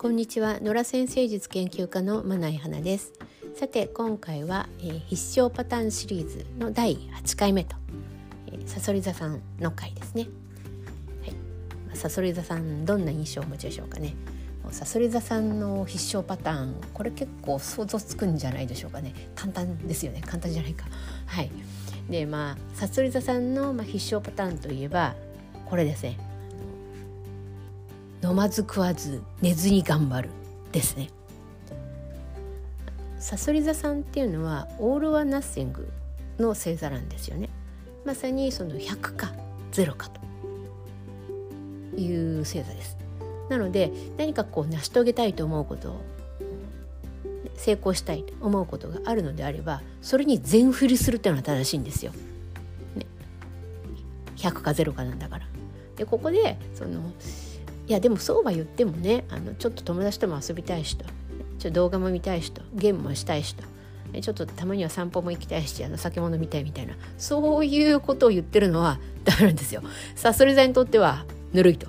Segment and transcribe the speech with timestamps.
[0.00, 0.60] こんにちは。
[0.60, 3.14] 野良先生術研究家のまない花です。
[3.56, 7.74] さて今回は、えー、必勝パターンシリーズの第8回目と、
[8.46, 10.28] えー、サソリ座さんの回ですね。
[11.22, 11.32] はい、
[11.88, 14.14] まあ、サソリ座さんどんな印象をお持ちでしょうかね。
[14.70, 19.12] サソリ座さんの必勝パターンこれ結構想像つくんじゃないでしょうかね。
[19.34, 20.22] 簡単ですよね。
[20.24, 20.86] 簡単じゃないか。
[21.26, 21.50] はい。
[22.08, 25.16] でまあサソリ座さんの、まあ、必勝パターンといえば
[25.66, 26.27] これですね。
[28.22, 30.30] 飲まず食わず寝ずに頑張る
[30.72, 31.10] ですね
[33.18, 35.88] さそり座さんっていうのはオール・オア・ナッシング
[36.38, 37.48] の星座なんですよね
[38.04, 39.32] まさにその100か
[39.72, 40.20] 0かと
[41.96, 42.96] いう星座です
[43.48, 46.00] なので何かこう成し遂げたいと思うことを
[47.56, 52.12] 成功したいと思うことがあるのであればそれに全振りするっていうのは正しいんですよ。
[52.94, 53.06] ね、
[54.36, 55.46] 100か0かなんだから。
[55.96, 57.12] でここでその
[57.88, 61.06] いやでもそうは言ってもねあのちょっと友達とも遊びたいしと
[61.58, 63.64] ちょ動画も見たいしとゲームもしたいしと
[64.20, 69.82] ちょっとたまには散歩も行きたいしあの酒物見たいみたいなそういうことを言ってるのはダメなんですよ。
[70.14, 71.88] さあそれぞれにとってはぬるいと。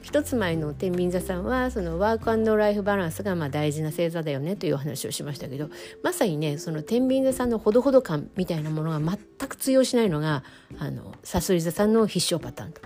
[0.00, 5.70] 一つ前の天秤座さんはそのワークライフバランスがまあ大事な星座だよねというお話をしましたけど
[6.02, 10.44] まさにねその天秤座さんのほどほど感みたいなものが全く通用しないのが
[10.78, 12.82] あのさそり座さんの必勝パターンと。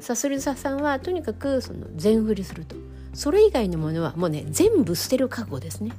[0.00, 2.76] さするささんはとにかくその全振りすると。
[3.14, 5.92] それ以外のものはもうね全部捨てる覚悟ですね。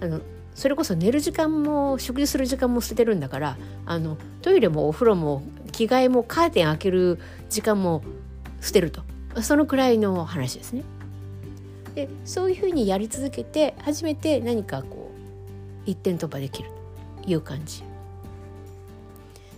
[0.00, 0.20] あの
[0.54, 8.02] それこそ寝る時間も食事する時間も捨ててるんだからあのトイレもお風呂も着替えもカーテン開ける時間も
[8.60, 9.02] 捨てると。
[9.40, 10.84] そのくらいの話ですね。
[11.94, 15.10] でそういうふうにやり続けて初めて何かこ
[15.86, 16.70] う一点突破できる
[17.22, 17.82] という感じ。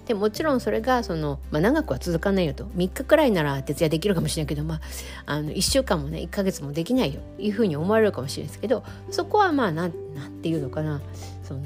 [0.07, 2.65] でもちろんそれがその、まあ、長くは続かないよと。
[2.65, 4.81] 3日くらいなら徹夜できるかもしれないけど、まあ、
[5.27, 7.21] あの1週間もね1ヶ月もできないよ。
[7.39, 11.01] いうふうに思われるかもしれないですけどそこはまあなんなんていうのかな。
[11.43, 11.61] その、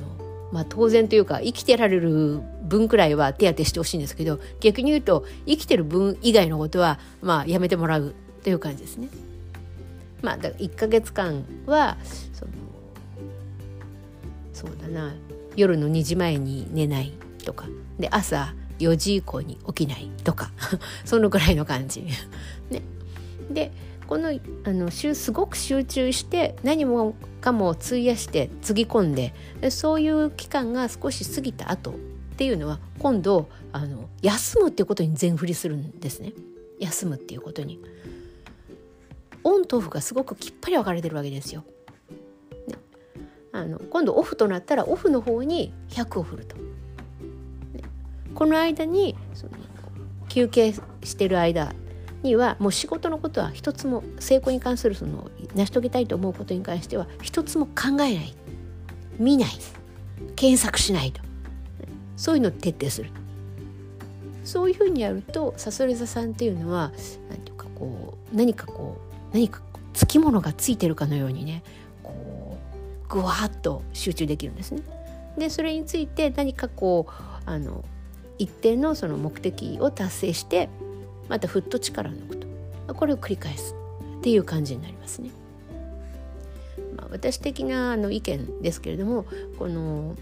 [0.52, 9.08] まあ、当然というか生きてられる分くらいは手当てしてほしいんですけど逆に言うと生きてる分以外のことはまあやめてもらうという感じですね。
[10.22, 11.96] まあ、だから1ヶ月間は
[12.32, 12.52] その
[14.52, 15.14] そうだな。
[15.56, 17.12] 夜の2時前に寝ない。
[17.48, 17.64] とか
[17.98, 20.52] で朝4時以降に起きないとか
[21.06, 22.04] そのぐらいの感じ。
[22.68, 22.82] ね、
[23.50, 23.72] で
[24.06, 29.32] このあのすごく集中して何もかも費やしてつぎ込んで
[29.62, 31.94] でそういう期間が少し過ぎた後っ
[32.36, 36.34] ていうのは今度あの休むっていうことに全振りするんですね
[36.78, 37.80] 休むっていうことに。
[39.44, 41.64] オンとオフがすごくきっぱり分かれてるわけですよ。
[42.66, 42.74] ね、
[43.52, 46.57] あの今度オフとなったらオフの方に100を振ると。
[48.34, 49.52] この間にその
[50.28, 51.74] 休憩してる間
[52.22, 58.34] にはもう仕事のことは一つも成功に関するその成し遂げたいと思うことに関しては一つも考えない。
[59.18, 59.50] 見ない。
[60.36, 61.20] 検索しないと。
[62.16, 63.10] そういうのを徹底する。
[64.44, 66.90] そういうふうにやるとさそり座さんっていうのは
[67.28, 68.96] 何ていうかこう何かこ
[69.30, 69.60] う何か
[69.92, 71.62] つきものがついてるかのようにね
[72.02, 72.56] こ
[73.10, 74.82] うぐわっと集中できるんですね。
[75.36, 77.12] でそれについて何かこう
[77.44, 77.84] あの
[78.38, 80.68] 一定のその目的を達成して
[81.28, 83.74] またふっと力を抜くとこれを繰り返す
[84.18, 85.30] っていう感じになりますね。
[86.96, 89.26] まあ、私的なあの意見ですけれども
[89.58, 90.16] この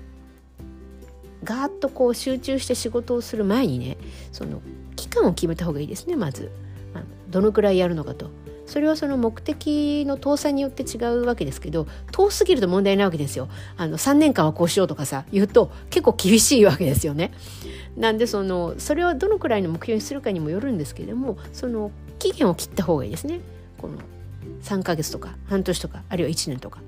[1.45, 3.97] ガーッとこう集中して仕事をする前にね
[4.33, 4.61] その
[4.97, 6.51] 期間を決めた方がいいですねまず
[6.95, 8.31] あのどのくらいやるのかと
[8.67, 13.49] それはその目的の遠さによって違うわけですけど遠すぎると問題ないわけですよ。
[13.77, 17.33] あの3年間はこうしようとかさ言うと結構厳しいわけですよね。
[17.97, 23.41] なんでそのそれはどのくらいの目標にするかにもよるんですけれどもその期限を切った方がいいですね。
[23.79, 23.99] この
[24.63, 26.81] 3ヶ月とか半年とかあるいは1年とか。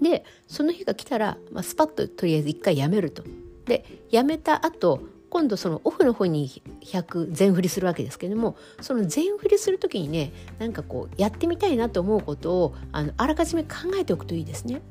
[0.00, 3.22] でその日が来たら、まあ、スパッととりあえず1回やめると。
[3.66, 13.68] でやめた後今度そのオフの方に100全振りするわけですけれどもその全振りする時にねなんかこうやってみたいなと思うことをあのあらかじめ考
[13.98, 14.82] えておくといいですね。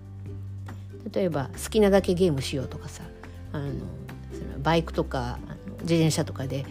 [1.11, 3.03] 例えば好きなだけゲームしようとかさ
[3.51, 3.73] あの
[4.61, 5.39] バイクとか
[5.81, 6.65] 自転車とかで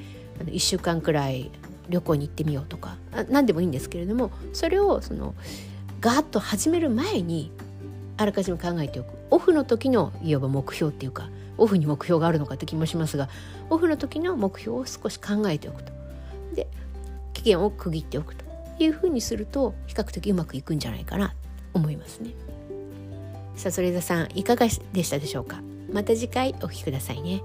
[0.45, 1.51] 1週間くらい
[1.89, 2.97] 旅行に行ってみようとか
[3.31, 5.35] 何でもいいんですけれどもそれをその
[6.01, 7.51] ガーッと始める前に
[8.17, 9.15] あらかじめ考えておく。
[9.31, 13.29] オフの時のいわば目標っていうかオフに目標があるのかって気もしますが
[13.71, 15.93] オフの時の目標を少し考えておくと。
[16.55, 16.67] で
[17.33, 18.49] 期限を区切っておくと。
[18.81, 21.35] いうふうにすると比較的うまくいくんじゃないかなと
[21.75, 22.31] 思いますね。
[23.57, 25.61] さあそれでさんいかがでしたでしょうか？
[25.93, 27.43] また次回お聴きくださいね。